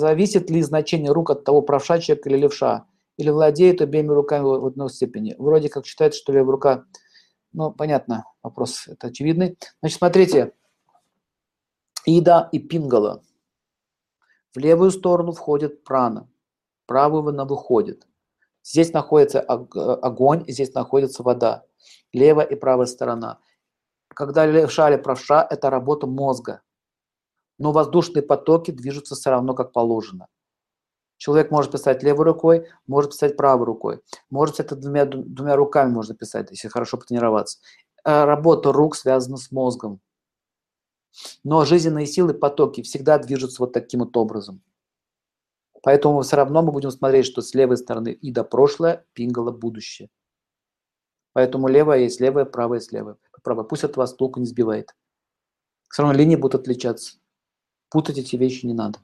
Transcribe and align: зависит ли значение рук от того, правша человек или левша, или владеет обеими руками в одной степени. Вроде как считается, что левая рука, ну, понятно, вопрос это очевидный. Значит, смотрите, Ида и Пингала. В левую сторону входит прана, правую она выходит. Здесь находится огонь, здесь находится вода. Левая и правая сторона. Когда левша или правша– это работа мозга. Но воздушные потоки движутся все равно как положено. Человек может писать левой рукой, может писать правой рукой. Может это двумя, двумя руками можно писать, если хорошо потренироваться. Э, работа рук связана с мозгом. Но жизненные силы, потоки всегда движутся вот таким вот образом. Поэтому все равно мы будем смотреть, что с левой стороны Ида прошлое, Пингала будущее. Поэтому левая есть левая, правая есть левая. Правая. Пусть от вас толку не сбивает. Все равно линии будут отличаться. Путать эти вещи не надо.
зависит 0.00 0.50
ли 0.50 0.62
значение 0.62 1.12
рук 1.12 1.30
от 1.30 1.44
того, 1.44 1.62
правша 1.62 2.00
человек 2.00 2.26
или 2.26 2.36
левша, 2.38 2.86
или 3.16 3.30
владеет 3.30 3.82
обеими 3.82 4.12
руками 4.12 4.42
в 4.42 4.66
одной 4.66 4.88
степени. 4.88 5.36
Вроде 5.38 5.68
как 5.68 5.86
считается, 5.86 6.18
что 6.18 6.32
левая 6.32 6.52
рука, 6.52 6.84
ну, 7.52 7.70
понятно, 7.70 8.24
вопрос 8.42 8.88
это 8.88 9.08
очевидный. 9.08 9.58
Значит, 9.80 9.98
смотрите, 9.98 10.52
Ида 12.06 12.48
и 12.50 12.58
Пингала. 12.58 13.22
В 14.54 14.58
левую 14.58 14.90
сторону 14.90 15.32
входит 15.32 15.84
прана, 15.84 16.28
правую 16.86 17.28
она 17.28 17.44
выходит. 17.44 18.06
Здесь 18.64 18.92
находится 18.92 19.40
огонь, 19.40 20.44
здесь 20.48 20.74
находится 20.74 21.22
вода. 21.22 21.64
Левая 22.12 22.46
и 22.46 22.56
правая 22.56 22.86
сторона. 22.86 23.38
Когда 24.08 24.46
левша 24.46 24.90
или 24.90 24.96
правша– 24.96 25.46
это 25.50 25.70
работа 25.70 26.06
мозга. 26.06 26.62
Но 27.60 27.72
воздушные 27.72 28.22
потоки 28.22 28.70
движутся 28.70 29.14
все 29.14 29.28
равно 29.28 29.52
как 29.52 29.72
положено. 29.72 30.28
Человек 31.18 31.50
может 31.50 31.70
писать 31.70 32.02
левой 32.02 32.24
рукой, 32.24 32.66
может 32.86 33.10
писать 33.10 33.36
правой 33.36 33.66
рукой. 33.66 34.00
Может 34.30 34.60
это 34.60 34.74
двумя, 34.76 35.04
двумя 35.04 35.56
руками 35.56 35.90
можно 35.92 36.14
писать, 36.14 36.50
если 36.50 36.68
хорошо 36.68 36.96
потренироваться. 36.96 37.58
Э, 38.02 38.24
работа 38.24 38.72
рук 38.72 38.96
связана 38.96 39.36
с 39.36 39.52
мозгом. 39.52 40.00
Но 41.44 41.66
жизненные 41.66 42.06
силы, 42.06 42.32
потоки 42.32 42.80
всегда 42.80 43.18
движутся 43.18 43.62
вот 43.62 43.74
таким 43.74 44.00
вот 44.00 44.16
образом. 44.16 44.62
Поэтому 45.82 46.22
все 46.22 46.36
равно 46.36 46.62
мы 46.62 46.72
будем 46.72 46.90
смотреть, 46.90 47.26
что 47.26 47.42
с 47.42 47.52
левой 47.52 47.76
стороны 47.76 48.08
Ида 48.08 48.42
прошлое, 48.42 49.04
Пингала 49.12 49.52
будущее. 49.52 50.08
Поэтому 51.34 51.68
левая 51.68 52.00
есть 52.00 52.20
левая, 52.20 52.46
правая 52.46 52.78
есть 52.78 52.90
левая. 52.90 53.16
Правая. 53.42 53.64
Пусть 53.64 53.84
от 53.84 53.98
вас 53.98 54.14
толку 54.14 54.40
не 54.40 54.46
сбивает. 54.46 54.96
Все 55.90 56.02
равно 56.02 56.16
линии 56.16 56.36
будут 56.36 56.62
отличаться. 56.62 57.19
Путать 57.90 58.18
эти 58.18 58.36
вещи 58.36 58.66
не 58.66 58.72
надо. 58.72 59.00